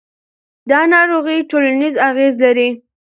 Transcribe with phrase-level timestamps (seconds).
[0.69, 2.69] دا ناروغي ټولنیز اغېز لري.